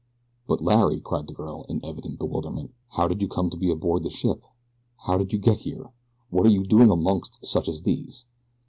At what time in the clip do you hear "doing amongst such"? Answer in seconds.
6.65-7.69